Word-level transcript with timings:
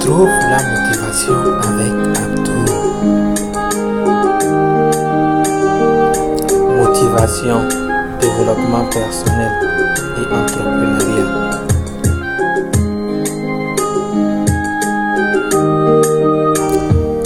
Trouve 0.00 0.28
la 0.50 0.58
motivation 0.58 1.38
avec 1.68 1.92
Abdou. 2.18 2.60
Motivation, 6.76 7.60
développement 8.20 8.84
personnel 8.90 9.52
et 10.16 10.26
entrepreneuriat. 10.34 11.48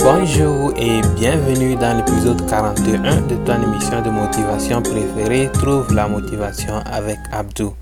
Bonjour 0.05 0.73
et 0.77 1.01
bienvenue 1.17 1.75
dans 1.75 1.97
l'épisode 1.97 2.47
41 2.49 3.23
de 3.23 3.35
ton 3.45 3.63
émission 3.63 4.01
de 4.01 4.11
motivation 4.11 4.81
préférée 4.81 5.51
Trouve 5.53 5.93
la 5.93 6.07
motivation 6.07 6.75
avec 6.93 7.19
Abdou. 7.33 7.75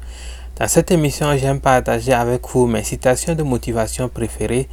Dans 0.61 0.68
cette 0.68 0.90
émission, 0.90 1.34
j'aime 1.38 1.58
partager 1.58 2.12
avec 2.12 2.46
vous 2.50 2.66
mes 2.66 2.84
citations 2.84 3.34
de 3.34 3.42
motivation 3.42 4.10
préférées 4.10 4.69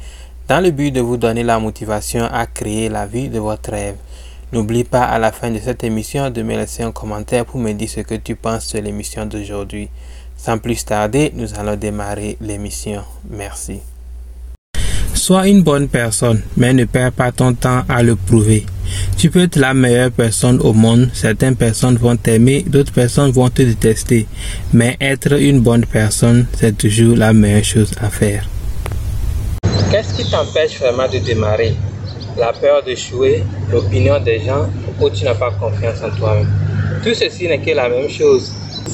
dans 0.46 0.62
le 0.62 0.70
but 0.70 0.90
de 0.90 1.00
vous 1.00 1.16
donner 1.16 1.42
la 1.42 1.58
motivation 1.58 2.26
à 2.30 2.44
créer 2.44 2.90
la 2.90 3.06
vie 3.06 3.30
de 3.30 3.38
votre 3.38 3.70
rêve. 3.70 3.96
N'oublie 4.52 4.84
pas 4.84 5.04
à 5.04 5.18
la 5.18 5.32
fin 5.32 5.50
de 5.50 5.58
cette 5.58 5.84
émission 5.84 6.28
de 6.28 6.42
me 6.42 6.56
laisser 6.58 6.82
un 6.82 6.92
commentaire 6.92 7.46
pour 7.46 7.58
me 7.58 7.72
dire 7.72 7.88
ce 7.88 8.00
que 8.00 8.16
tu 8.16 8.36
penses 8.36 8.74
de 8.74 8.80
l'émission 8.80 9.24
d'aujourd'hui. 9.24 9.88
Sans 10.36 10.58
plus 10.58 10.84
tarder, 10.84 11.32
nous 11.34 11.58
allons 11.58 11.76
démarrer 11.76 12.36
l'émission. 12.42 13.02
Merci. 13.30 13.80
Sois 15.28 15.46
une 15.46 15.62
bonne 15.62 15.88
personne, 15.88 16.40
mais 16.56 16.72
ne 16.72 16.86
perds 16.86 17.12
pas 17.12 17.32
ton 17.32 17.52
temps 17.52 17.82
à 17.86 18.02
le 18.02 18.16
prouver. 18.16 18.64
Tu 19.18 19.28
peux 19.28 19.42
être 19.42 19.56
la 19.56 19.74
meilleure 19.74 20.10
personne 20.10 20.58
au 20.62 20.72
monde, 20.72 21.10
certaines 21.12 21.54
personnes 21.54 21.98
vont 21.98 22.16
t'aimer, 22.16 22.64
d'autres 22.66 22.94
personnes 22.94 23.30
vont 23.30 23.50
te 23.50 23.60
détester, 23.60 24.26
mais 24.72 24.96
être 25.02 25.38
une 25.38 25.60
bonne 25.60 25.84
personne, 25.84 26.46
c'est 26.58 26.78
toujours 26.78 27.14
la 27.14 27.34
meilleure 27.34 27.62
chose 27.62 27.90
à 28.00 28.08
faire. 28.08 28.48
Qu'est-ce 29.90 30.14
qui 30.16 30.30
t'empêche 30.30 30.78
vraiment 30.80 31.06
de 31.12 31.18
démarrer? 31.18 31.74
La 32.38 32.54
peur 32.54 32.82
d'échouer, 32.82 33.44
l'opinion 33.70 34.18
des 34.20 34.40
gens, 34.40 34.70
ou 34.98 35.10
tu 35.10 35.24
n'as 35.24 35.34
pas 35.34 35.50
confiance 35.50 35.98
en 36.02 36.16
toi-même 36.16 36.48
Tout 37.04 37.12
ceci 37.12 37.48
n'est 37.48 37.60
que 37.60 37.72
la 37.72 37.90
même 37.90 38.08
chose. 38.08 38.50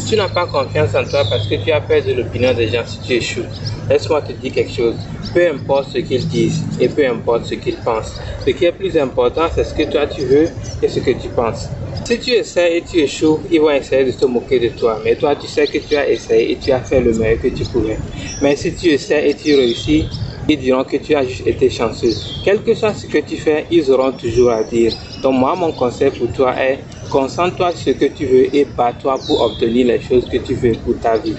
Tu 0.07 0.17
n'as 0.17 0.29
pas 0.29 0.47
confiance 0.47 0.95
en 0.95 1.05
toi 1.07 1.25
parce 1.25 1.47
que 1.47 1.55
tu 1.55 1.73
as 1.73 1.81
peur 1.81 2.03
de 2.05 2.13
l'opinion 2.13 2.53
des 2.53 2.69
gens 2.69 2.85
si 2.85 3.01
tu 3.01 3.13
échoues. 3.15 3.47
Laisse-moi 3.89 4.21
te 4.23 4.33
dire 4.33 4.53
quelque 4.53 4.71
chose. 4.73 4.97
Peu 5.33 5.49
importe 5.49 5.91
ce 5.93 5.99
qu'ils 5.99 6.27
disent 6.27 6.67
et 6.79 6.89
peu 6.89 7.07
importe 7.07 7.45
ce 7.47 7.55
qu'ils 7.55 7.79
pensent. 7.79 8.21
Ce 8.45 8.51
qui 8.51 8.65
est 8.67 8.73
plus 8.73 8.97
important, 8.99 9.49
c'est 9.55 9.65
ce 9.65 9.73
que 9.75 9.85
toi 9.85 10.07
tu 10.07 10.25
veux 10.27 10.51
et 10.83 10.89
ce 10.89 11.01
que 11.01 11.11
tu 11.13 11.31
penses. 11.31 11.71
Si 12.05 12.19
tu 12.21 12.31
essaies 12.33 12.77
et 12.77 12.83
tu 12.83 12.99
échoues, 12.99 13.41
ils 13.51 13.61
vont 13.61 13.71
essayer 13.71 14.05
de 14.05 14.11
se 14.11 14.27
moquer 14.27 14.61
de 14.61 14.69
toi. 14.69 15.01
Mais 15.03 15.17
toi, 15.17 15.37
tu 15.37 15.47
sais 15.47 15.67
que 15.69 15.79
tu 15.79 15.97
as 15.97 16.09
essayé 16.11 16.53
et 16.53 16.59
tu 16.59 16.71
as 16.71 16.83
fait 16.83 17.01
le 17.01 17.15
meilleur 17.15 17.39
que 17.41 17.49
tu 17.49 17.65
pouvais. 17.65 17.99
Mais 18.43 18.57
si 18.57 18.75
tu 18.75 18.89
essaies 18.89 19.31
et 19.31 19.35
tu 19.35 19.55
réussis, 19.55 20.11
ils 20.47 20.59
diront 20.59 20.85
que 20.85 20.99
tu 20.99 21.15
as 21.15 21.25
juste 21.25 21.47
été 21.47 21.71
chanceux. 21.71 22.19
Quel 22.43 22.63
que 22.63 22.75
soit 22.75 22.93
ce 22.93 23.07
que 23.07 23.19
tu 23.19 23.39
fais, 23.39 23.67
ils 23.71 23.91
auront 23.91 24.13
toujours 24.13 24.51
à 24.51 24.63
dire. 24.63 24.93
Donc 25.23 25.35
moi, 25.35 25.55
mon 25.57 25.73
conseil 25.73 26.11
pour 26.11 26.31
toi 26.31 26.55
est, 26.63 26.85
concentre-toi 27.15 27.71
sur 27.71 27.93
ce 27.95 27.99
que 27.99 28.07
tu 28.07 28.27
veux 28.27 28.57
et 28.57 28.67
bats-toi 28.77 29.17
pour 29.25 29.41
obtenir 29.43 29.87
les 29.87 30.01
choses 30.01 30.25
que 30.29 30.39
tu 30.39 30.55
veux 30.55 30.73
pour 30.85 30.99
ta 30.99 31.17
vie. 31.17 31.37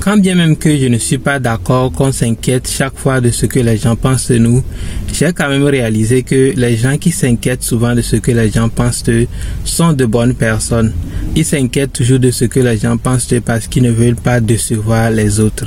Quand 0.00 0.16
bien 0.16 0.34
même 0.36 0.56
que 0.56 0.74
je 0.74 0.86
ne 0.86 0.96
suis 0.96 1.18
pas 1.18 1.38
d'accord 1.38 1.92
qu'on 1.92 2.12
s'inquiète 2.12 2.66
chaque 2.66 2.96
fois 2.96 3.20
de 3.20 3.30
ce 3.30 3.44
que 3.44 3.58
les 3.58 3.76
gens 3.76 3.94
pensent 3.94 4.30
de 4.30 4.38
nous, 4.38 4.62
j'ai 5.12 5.34
quand 5.34 5.50
même 5.50 5.64
réalisé 5.64 6.22
que 6.22 6.54
les 6.56 6.76
gens 6.78 6.96
qui 6.96 7.10
s'inquiètent 7.10 7.62
souvent 7.62 7.94
de 7.94 8.00
ce 8.00 8.16
que 8.16 8.30
les 8.30 8.50
gens 8.50 8.70
pensent 8.70 9.02
d'eux 9.02 9.26
sont 9.64 9.92
de 9.92 10.06
bonnes 10.06 10.34
personnes. 10.34 10.94
Ils 11.34 11.44
s'inquiètent 11.44 11.92
toujours 11.92 12.18
de 12.18 12.30
ce 12.30 12.46
que 12.46 12.60
les 12.60 12.78
gens 12.78 12.96
pensent 12.96 13.26
d'eux 13.26 13.42
parce 13.42 13.66
qu'ils 13.66 13.82
ne 13.82 13.90
veulent 13.90 14.16
pas 14.16 14.40
décevoir 14.40 15.10
les 15.10 15.40
autres. 15.40 15.66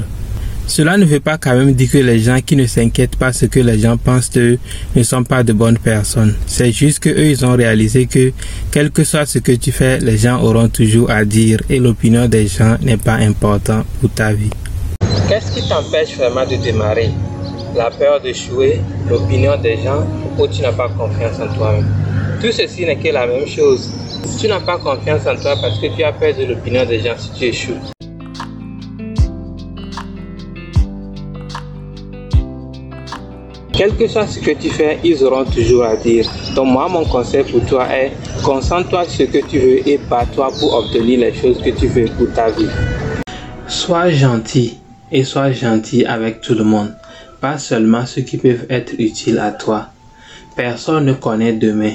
Cela 0.69 0.97
ne 0.97 1.03
veut 1.03 1.19
pas 1.19 1.39
quand 1.39 1.55
même 1.55 1.73
dire 1.73 1.89
que 1.89 1.97
les 1.97 2.19
gens 2.19 2.37
qui 2.45 2.55
ne 2.55 2.67
s'inquiètent 2.67 3.15
pas 3.15 3.33
ce 3.33 3.47
que 3.47 3.59
les 3.59 3.79
gens 3.79 3.97
pensent 3.97 4.29
d'eux 4.29 4.59
ne 4.95 5.01
sont 5.01 5.23
pas 5.23 5.41
de 5.41 5.51
bonnes 5.51 5.79
personnes. 5.79 6.35
C'est 6.45 6.71
juste 6.71 6.99
que 6.99 7.09
eux, 7.09 7.25
ils 7.25 7.43
ont 7.43 7.55
réalisé 7.55 8.05
que 8.05 8.31
quel 8.71 8.91
que 8.91 9.03
soit 9.03 9.25
ce 9.25 9.39
que 9.39 9.51
tu 9.51 9.71
fais, 9.71 9.97
les 9.97 10.19
gens 10.19 10.39
auront 10.43 10.69
toujours 10.69 11.09
à 11.09 11.25
dire 11.25 11.59
et 11.71 11.79
l'opinion 11.79 12.27
des 12.27 12.45
gens 12.45 12.77
n'est 12.83 12.97
pas 12.97 13.15
important 13.15 13.83
pour 13.99 14.11
ta 14.11 14.31
vie. 14.31 14.51
Qu'est-ce 15.27 15.59
qui 15.59 15.67
t'empêche 15.67 16.15
vraiment 16.15 16.45
de 16.45 16.55
démarrer? 16.57 17.09
La 17.75 17.89
peur 17.89 18.21
d'échouer, 18.21 18.79
l'opinion 19.09 19.59
des 19.59 19.77
gens 19.77 20.05
ou 20.37 20.47
tu 20.47 20.61
n'as 20.61 20.71
pas 20.71 20.89
confiance 20.89 21.39
en 21.39 21.51
toi-même? 21.51 21.87
Tout 22.41 22.51
ceci 22.51 22.85
n'est 22.85 22.97
que 22.97 23.09
la 23.11 23.25
même 23.25 23.47
chose. 23.47 23.91
Tu 24.39 24.47
n'as 24.47 24.59
pas 24.59 24.77
confiance 24.77 25.21
en 25.21 25.35
toi 25.35 25.55
parce 25.59 25.79
que 25.79 25.87
tu 25.95 26.03
as 26.03 26.13
peur 26.13 26.35
de 26.37 26.45
l'opinion 26.45 26.85
des 26.85 26.99
gens 26.99 27.15
si 27.17 27.31
tu 27.31 27.45
échoues. 27.45 27.98
Quel 33.79 33.95
que 33.95 34.09
soit 34.09 34.27
ce 34.27 34.41
que 34.41 34.51
tu 34.51 34.69
fais, 34.69 34.99
ils 35.05 35.23
auront 35.23 35.45
toujours 35.45 35.85
à 35.85 35.95
dire. 35.95 36.29
Donc 36.53 36.67
moi, 36.67 36.89
mon 36.89 37.05
conseil 37.05 37.45
pour 37.45 37.65
toi 37.65 37.87
est, 37.89 38.11
concentre-toi 38.43 39.05
sur 39.05 39.25
ce 39.25 39.31
que 39.31 39.47
tu 39.47 39.57
veux 39.57 39.87
et 39.87 39.97
bats-toi 39.97 40.51
pour 40.59 40.73
obtenir 40.73 41.21
les 41.21 41.33
choses 41.33 41.61
que 41.61 41.69
tu 41.69 41.87
veux 41.87 42.03
pour 42.17 42.29
ta 42.33 42.49
vie. 42.49 42.67
Sois 43.69 44.09
gentil 44.09 44.79
et 45.13 45.23
sois 45.23 45.53
gentil 45.53 46.03
avec 46.03 46.41
tout 46.41 46.55
le 46.55 46.65
monde, 46.65 46.93
pas 47.39 47.57
seulement 47.57 48.05
ceux 48.05 48.23
qui 48.23 48.35
peuvent 48.35 48.65
être 48.69 48.95
utiles 48.99 49.39
à 49.39 49.51
toi. 49.51 49.87
Personne 50.57 51.05
ne 51.05 51.13
connaît 51.13 51.53
demain. 51.53 51.93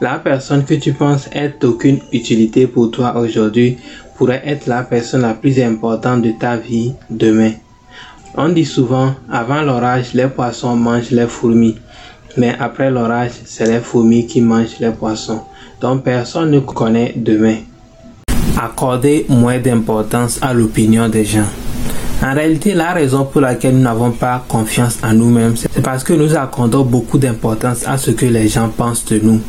La 0.00 0.20
personne 0.20 0.64
que 0.64 0.74
tu 0.74 0.92
penses 0.92 1.28
être 1.32 1.60
d'aucune 1.60 1.98
utilité 2.12 2.68
pour 2.68 2.92
toi 2.92 3.16
aujourd'hui 3.18 3.78
pourrait 4.16 4.42
être 4.46 4.68
la 4.68 4.84
personne 4.84 5.22
la 5.22 5.34
plus 5.34 5.60
importante 5.60 6.22
de 6.22 6.30
ta 6.30 6.56
vie 6.56 6.92
demain. 7.10 7.50
On 8.36 8.48
dit 8.48 8.64
souvent, 8.64 9.14
avant 9.30 9.62
l'orage, 9.62 10.14
les 10.14 10.28
poissons 10.28 10.76
mangent 10.76 11.10
les 11.10 11.26
fourmis. 11.26 11.76
Mais 12.36 12.54
après 12.60 12.90
l'orage, 12.90 13.32
c'est 13.44 13.66
les 13.66 13.80
fourmis 13.80 14.26
qui 14.26 14.40
mangent 14.40 14.78
les 14.78 14.92
poissons. 14.92 15.40
Donc 15.80 16.04
personne 16.04 16.52
ne 16.52 16.60
connaît 16.60 17.12
demain. 17.16 17.56
Accorder 18.56 19.26
moins 19.28 19.58
d'importance 19.58 20.38
à 20.42 20.54
l'opinion 20.54 21.08
des 21.08 21.24
gens. 21.24 21.48
En 22.22 22.34
réalité, 22.34 22.74
la 22.74 22.92
raison 22.92 23.24
pour 23.24 23.40
laquelle 23.40 23.74
nous 23.74 23.82
n'avons 23.82 24.12
pas 24.12 24.44
confiance 24.46 24.98
en 25.02 25.14
nous-mêmes, 25.14 25.56
c'est 25.56 25.82
parce 25.82 26.04
que 26.04 26.12
nous 26.12 26.36
accordons 26.36 26.84
beaucoup 26.84 27.18
d'importance 27.18 27.86
à 27.86 27.96
ce 27.96 28.10
que 28.12 28.26
les 28.26 28.46
gens 28.48 28.68
pensent 28.68 29.06
de 29.06 29.18
nous. 29.18 29.40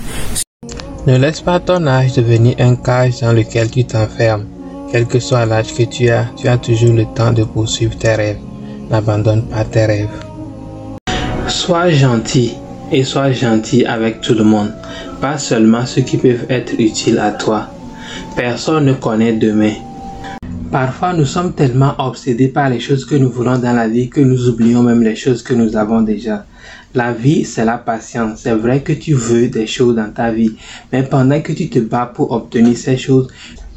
Ne 1.05 1.17
laisse 1.17 1.41
pas 1.41 1.59
ton 1.59 1.85
âge 1.85 2.13
devenir 2.13 2.55
un 2.59 2.75
cage 2.75 3.19
dans 3.19 3.33
lequel 3.33 3.69
tu 3.69 3.83
t'enfermes. 3.83 4.45
Quel 4.91 5.05
que 5.05 5.19
soit 5.19 5.45
l'âge 5.45 5.73
que 5.73 5.83
tu 5.83 6.09
as, 6.09 6.25
tu 6.35 6.47
as 6.47 6.57
toujours 6.57 6.93
le 6.93 7.05
temps 7.13 7.33
de 7.33 7.43
poursuivre 7.43 7.97
tes 7.97 8.15
rêves 8.15 8.39
n'abandonne 8.91 9.43
pas 9.43 9.63
tes 9.63 9.85
rêves. 9.85 10.09
Sois 11.47 11.89
gentil 11.89 12.53
et 12.91 13.03
sois 13.03 13.31
gentil 13.31 13.85
avec 13.85 14.21
tout 14.21 14.33
le 14.33 14.43
monde, 14.43 14.73
pas 15.21 15.37
seulement 15.37 15.85
ceux 15.85 16.01
qui 16.01 16.17
peuvent 16.17 16.45
être 16.49 16.73
utiles 16.77 17.19
à 17.19 17.31
toi. 17.31 17.69
Personne 18.35 18.85
ne 18.85 18.93
connaît 18.93 19.33
demain. 19.33 19.73
Parfois, 20.71 21.13
nous 21.13 21.25
sommes 21.25 21.53
tellement 21.53 21.93
obsédés 21.97 22.47
par 22.47 22.69
les 22.69 22.79
choses 22.79 23.05
que 23.05 23.15
nous 23.15 23.29
voulons 23.29 23.57
dans 23.57 23.73
la 23.73 23.87
vie 23.87 24.09
que 24.09 24.21
nous 24.21 24.47
oublions 24.47 24.83
même 24.83 25.03
les 25.03 25.15
choses 25.15 25.43
que 25.43 25.53
nous 25.53 25.75
avons 25.75 26.01
déjà. 26.01 26.45
La 26.93 27.13
vie, 27.13 27.45
c'est 27.45 27.65
la 27.65 27.77
patience. 27.77 28.41
C'est 28.43 28.53
vrai 28.53 28.81
que 28.81 28.93
tu 28.93 29.13
veux 29.13 29.47
des 29.47 29.67
choses 29.67 29.95
dans 29.95 30.11
ta 30.11 30.31
vie, 30.31 30.53
mais 30.91 31.03
pendant 31.03 31.41
que 31.41 31.53
tu 31.53 31.69
te 31.69 31.79
bats 31.79 32.11
pour 32.13 32.31
obtenir 32.31 32.77
ces 32.77 32.97
choses, 32.97 33.27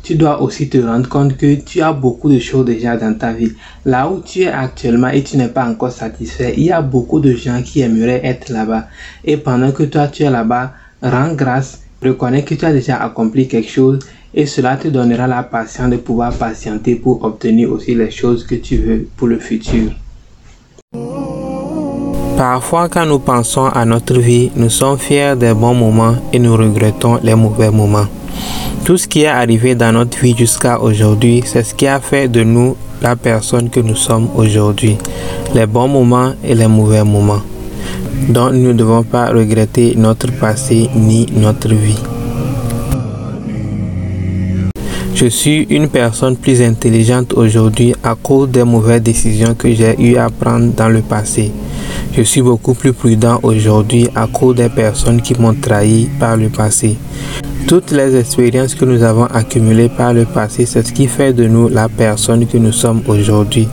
tu 0.04 0.16
dois 0.16 0.42
aussi 0.42 0.68
te 0.68 0.76
rendre 0.76 1.08
compte 1.08 1.34
que 1.38 1.54
tu 1.54 1.80
as 1.80 1.94
beaucoup 1.94 2.30
de 2.30 2.38
choses 2.38 2.66
déjà 2.66 2.96
dans 2.98 3.14
ta 3.14 3.32
vie. 3.32 3.52
Là 3.86 4.06
où 4.06 4.20
tu 4.20 4.42
es 4.42 4.48
actuellement 4.48 5.08
et 5.08 5.22
tu 5.22 5.38
n'es 5.38 5.48
pas 5.48 5.66
encore 5.66 5.92
satisfait, 5.92 6.52
il 6.58 6.64
y 6.64 6.70
a 6.70 6.82
beaucoup 6.82 7.20
de 7.20 7.32
gens 7.32 7.62
qui 7.62 7.80
aimeraient 7.80 8.20
être 8.22 8.50
là-bas. 8.50 8.86
Et 9.24 9.38
pendant 9.38 9.72
que 9.72 9.84
toi 9.84 10.08
tu 10.08 10.22
es 10.22 10.30
là-bas, 10.30 10.74
rends 11.02 11.32
grâce, 11.32 11.80
reconnais 12.02 12.44
que 12.44 12.54
tu 12.54 12.66
as 12.66 12.72
déjà 12.72 12.98
accompli 12.98 13.48
quelque 13.48 13.70
chose 13.70 13.98
et 14.34 14.44
cela 14.44 14.76
te 14.76 14.88
donnera 14.88 15.26
la 15.26 15.42
patience 15.42 15.90
de 15.90 15.96
pouvoir 15.96 16.34
patienter 16.34 16.96
pour 16.96 17.24
obtenir 17.24 17.72
aussi 17.72 17.94
les 17.94 18.10
choses 18.10 18.44
que 18.44 18.56
tu 18.56 18.76
veux 18.76 19.08
pour 19.16 19.28
le 19.28 19.38
futur. 19.38 19.90
Parfois, 22.36 22.90
quand 22.90 23.06
nous 23.06 23.20
pensons 23.20 23.66
à 23.66 23.86
notre 23.86 24.18
vie, 24.18 24.50
nous 24.54 24.68
sommes 24.68 24.98
fiers 24.98 25.34
des 25.34 25.54
bons 25.54 25.72
moments 25.72 26.16
et 26.30 26.38
nous 26.38 26.54
regrettons 26.56 27.18
les 27.22 27.34
mauvais 27.34 27.70
moments. 27.70 28.06
Tout 28.84 28.98
ce 28.98 29.08
qui 29.08 29.22
est 29.22 29.28
arrivé 29.28 29.74
dans 29.74 29.92
notre 29.92 30.18
vie 30.18 30.36
jusqu'à 30.36 30.78
aujourd'hui, 30.78 31.42
c'est 31.46 31.62
ce 31.62 31.74
qui 31.74 31.86
a 31.86 32.00
fait 32.00 32.28
de 32.28 32.44
nous 32.44 32.76
la 33.00 33.16
personne 33.16 33.70
que 33.70 33.80
nous 33.80 33.96
sommes 33.96 34.28
aujourd'hui, 34.36 34.98
les 35.54 35.64
bons 35.64 35.88
moments 35.88 36.34
et 36.44 36.54
les 36.54 36.66
mauvais 36.66 37.02
moments. 37.02 37.40
Donc 38.28 38.52
nous 38.52 38.68
ne 38.68 38.72
devons 38.74 39.02
pas 39.02 39.30
regretter 39.30 39.94
notre 39.96 40.30
passé 40.32 40.90
ni 40.94 41.26
notre 41.34 41.68
vie. 41.72 42.13
Je 45.14 45.26
suis 45.26 45.62
une 45.70 45.88
personne 45.88 46.36
plus 46.36 46.60
intelligente 46.60 47.34
aujourd'hui 47.34 47.94
à 48.02 48.16
cause 48.16 48.48
des 48.48 48.64
mauvaises 48.64 49.00
décisions 49.00 49.54
que 49.54 49.72
j'ai 49.72 49.94
eu 50.02 50.16
à 50.16 50.28
prendre 50.28 50.72
dans 50.74 50.88
le 50.88 51.02
passé. 51.02 51.52
Je 52.16 52.22
suis 52.22 52.42
beaucoup 52.42 52.74
plus 52.74 52.92
prudent 52.92 53.38
aujourd'hui 53.44 54.08
à 54.16 54.26
cause 54.26 54.56
des 54.56 54.68
personnes 54.68 55.22
qui 55.22 55.40
m'ont 55.40 55.54
trahi 55.54 56.08
par 56.18 56.36
le 56.36 56.48
passé. 56.48 56.96
Toutes 57.68 57.92
les 57.92 58.16
expériences 58.16 58.74
que 58.74 58.84
nous 58.84 59.04
avons 59.04 59.26
accumulées 59.26 59.88
par 59.88 60.12
le 60.12 60.24
passé, 60.24 60.66
c'est 60.66 60.84
ce 60.86 60.92
qui 60.92 61.06
fait 61.06 61.32
de 61.32 61.46
nous 61.46 61.68
la 61.68 61.88
personne 61.88 62.46
que 62.46 62.58
nous 62.58 62.72
sommes 62.72 63.02
aujourd'hui. 63.06 63.68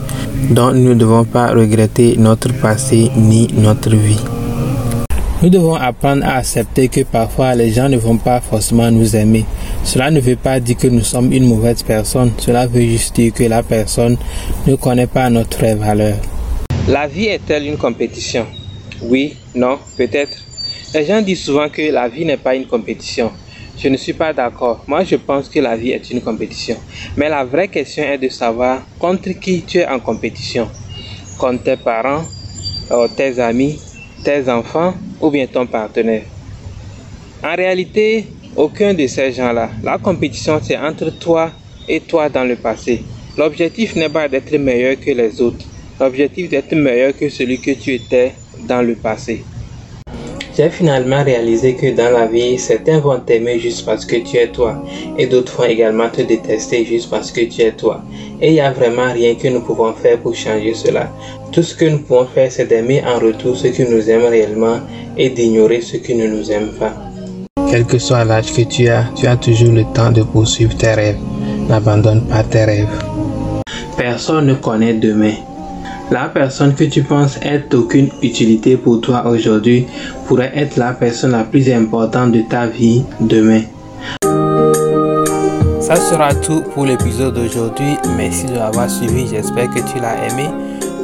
Donc 0.50 0.74
nous 0.74 0.90
ne 0.90 0.94
devons 0.94 1.24
pas 1.24 1.48
regretter 1.48 2.16
notre 2.18 2.52
passé 2.60 3.10
ni 3.16 3.48
notre 3.58 3.90
vie. 3.90 4.20
Nous 5.42 5.50
devons 5.50 5.74
apprendre 5.74 6.24
à 6.24 6.36
accepter 6.36 6.86
que 6.86 7.00
parfois 7.00 7.56
les 7.56 7.72
gens 7.72 7.88
ne 7.88 7.96
vont 7.96 8.16
pas 8.16 8.40
forcément 8.40 8.88
nous 8.92 9.16
aimer. 9.16 9.44
Cela 9.82 10.08
ne 10.12 10.20
veut 10.20 10.36
pas 10.36 10.60
dire 10.60 10.76
que 10.76 10.86
nous 10.86 11.02
sommes 11.02 11.32
une 11.32 11.48
mauvaise 11.48 11.82
personne. 11.82 12.30
Cela 12.38 12.68
veut 12.68 12.82
juste 12.82 13.16
dire 13.16 13.32
que 13.32 13.42
la 13.42 13.64
personne 13.64 14.16
ne 14.68 14.76
connaît 14.76 15.08
pas 15.08 15.28
notre 15.30 15.66
valeur. 15.74 16.14
La 16.86 17.08
vie 17.08 17.26
est-elle 17.26 17.66
une 17.66 17.76
compétition? 17.76 18.46
Oui, 19.02 19.36
non, 19.52 19.80
peut-être. 19.96 20.38
Les 20.94 21.04
gens 21.06 21.20
disent 21.20 21.42
souvent 21.42 21.68
que 21.68 21.90
la 21.90 22.08
vie 22.08 22.24
n'est 22.24 22.36
pas 22.36 22.54
une 22.54 22.66
compétition. 22.66 23.32
Je 23.76 23.88
ne 23.88 23.96
suis 23.96 24.12
pas 24.12 24.32
d'accord. 24.32 24.84
Moi, 24.86 25.02
je 25.02 25.16
pense 25.16 25.48
que 25.48 25.58
la 25.58 25.76
vie 25.76 25.90
est 25.90 26.08
une 26.12 26.20
compétition. 26.20 26.76
Mais 27.16 27.28
la 27.28 27.44
vraie 27.44 27.66
question 27.66 28.04
est 28.04 28.18
de 28.18 28.28
savoir 28.28 28.82
contre 28.96 29.30
qui 29.30 29.62
tu 29.62 29.78
es 29.78 29.88
en 29.88 29.98
compétition. 29.98 30.68
Contre 31.36 31.64
tes 31.64 31.76
parents, 31.76 32.22
euh, 32.92 33.08
tes 33.16 33.40
amis, 33.40 33.80
tes 34.24 34.48
enfants 34.48 34.94
ou 35.20 35.30
bien 35.30 35.46
ton 35.46 35.66
partenaire. 35.66 36.24
En 37.42 37.54
réalité, 37.56 38.26
aucun 38.56 38.94
de 38.94 39.06
ces 39.06 39.32
gens-là. 39.32 39.70
La 39.82 39.98
compétition, 39.98 40.60
c'est 40.62 40.76
entre 40.76 41.10
toi 41.10 41.50
et 41.88 42.00
toi 42.00 42.28
dans 42.28 42.44
le 42.44 42.56
passé. 42.56 43.02
L'objectif 43.36 43.96
n'est 43.96 44.08
pas 44.08 44.28
d'être 44.28 44.56
meilleur 44.56 44.98
que 45.00 45.10
les 45.10 45.40
autres. 45.40 45.64
L'objectif 45.98 46.48
d'être 46.48 46.74
meilleur 46.74 47.16
que 47.16 47.28
celui 47.28 47.60
que 47.60 47.72
tu 47.72 47.94
étais 47.94 48.32
dans 48.68 48.82
le 48.82 48.94
passé. 48.94 49.44
J'ai 50.54 50.68
finalement 50.68 51.24
réalisé 51.24 51.74
que 51.76 51.96
dans 51.96 52.10
la 52.10 52.26
vie, 52.26 52.58
certains 52.58 52.98
vont 52.98 53.18
t'aimer 53.20 53.58
juste 53.58 53.86
parce 53.86 54.04
que 54.04 54.16
tu 54.16 54.36
es 54.36 54.48
toi, 54.48 54.84
et 55.16 55.26
d'autres 55.26 55.56
vont 55.56 55.64
également 55.64 56.10
te 56.10 56.20
détester 56.20 56.84
juste 56.84 57.08
parce 57.08 57.32
que 57.32 57.40
tu 57.40 57.62
es 57.62 57.72
toi. 57.72 58.02
Et 58.40 58.48
il 58.48 58.52
n'y 58.54 58.60
a 58.60 58.70
vraiment 58.70 59.10
rien 59.10 59.34
que 59.34 59.48
nous 59.48 59.60
pouvons 59.60 59.94
faire 59.94 60.18
pour 60.18 60.34
changer 60.34 60.74
cela. 60.74 61.10
Tout 61.52 61.62
ce 61.62 61.74
que 61.74 61.86
nous 61.86 62.00
pouvons 62.00 62.26
faire, 62.26 62.52
c'est 62.52 62.66
d'aimer 62.66 63.02
en 63.06 63.18
retour 63.18 63.56
ceux 63.56 63.70
qui 63.70 63.84
nous 63.84 64.10
aiment 64.10 64.26
réellement 64.26 64.80
et 65.16 65.30
d'ignorer 65.30 65.80
ceux 65.80 65.98
qui 65.98 66.14
ne 66.14 66.26
nous 66.26 66.52
aiment 66.52 66.74
pas. 66.78 66.92
Quel 67.70 67.86
que 67.86 67.98
soit 67.98 68.24
l'âge 68.24 68.52
que 68.52 68.62
tu 68.62 68.88
as, 68.88 69.04
tu 69.16 69.26
as 69.26 69.36
toujours 69.36 69.72
le 69.72 69.84
temps 69.94 70.12
de 70.12 70.22
poursuivre 70.22 70.76
tes 70.76 70.92
rêves. 70.92 71.18
N'abandonne 71.66 72.26
pas 72.26 72.42
tes 72.42 72.66
rêves. 72.66 73.02
Personne 73.96 74.46
ne 74.48 74.54
connaît 74.54 74.94
demain. 74.94 75.32
La 76.12 76.28
personne 76.28 76.74
que 76.74 76.84
tu 76.84 77.02
penses 77.02 77.38
être 77.40 77.70
d'aucune 77.70 78.10
utilité 78.20 78.76
pour 78.76 79.00
toi 79.00 79.26
aujourd'hui 79.26 79.86
pourrait 80.26 80.52
être 80.54 80.76
la 80.76 80.92
personne 80.92 81.30
la 81.30 81.42
plus 81.42 81.72
importante 81.72 82.32
de 82.32 82.42
ta 82.42 82.66
vie 82.66 83.02
demain. 83.18 83.62
Ça 85.80 85.96
sera 85.96 86.34
tout 86.34 86.64
pour 86.74 86.84
l'épisode 86.84 87.34
d'aujourd'hui. 87.34 87.94
Merci 88.14 88.44
de 88.44 88.56
l'avoir 88.56 88.90
suivi. 88.90 89.26
J'espère 89.26 89.70
que 89.70 89.78
tu 89.90 90.00
l'as 90.02 90.28
aimé. 90.28 90.50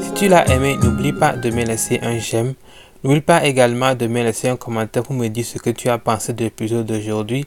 Si 0.03 0.13
tu 0.13 0.29
l'as 0.29 0.47
aimé, 0.55 0.77
n'oublie 0.83 1.15
pas 1.15 1.33
de 1.33 1.49
me 1.49 1.65
laisser 1.65 1.99
un 2.03 2.19
j'aime. 2.19 2.53
N'oublie 3.03 3.23
pas 3.23 3.47
également 3.47 3.95
de 3.95 4.07
me 4.09 4.23
laisser 4.23 4.51
un 4.51 4.57
commentaire 4.57 5.05
pour 5.05 5.15
me 5.15 5.29
dire 5.29 5.47
ce 5.47 5.57
que 5.57 5.71
tu 5.71 5.89
as 5.89 5.97
pensé 5.97 6.35
de 6.35 6.45
l'épisode 6.45 6.85
d'aujourd'hui. 6.85 7.47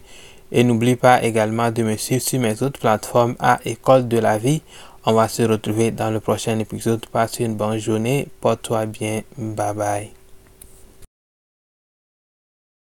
Et 0.51 0.63
n'oublie 0.63 0.95
pas 0.95 1.21
également 1.23 1.69
de 1.69 1.83
me 1.83 1.95
suivre 1.95 2.23
sur 2.23 2.39
mes 2.39 2.63
autres 2.63 2.79
plateformes 2.79 3.35
à 3.39 3.59
École 3.65 4.07
de 4.07 4.17
la 4.17 4.39
vie. 4.39 4.63
On 5.03 5.13
va 5.13 5.27
se 5.27 5.41
retrouver 5.41 5.89
dans 5.91 6.11
le 6.11 6.19
prochain 6.19 6.59
épisode. 6.59 7.05
Passe 7.07 7.39
une 7.39 7.55
bonne 7.55 7.79
journée. 7.79 8.27
Porte-toi 8.39 8.85
bien. 8.85 9.21
Bye 9.37 9.73
bye. 9.73 10.20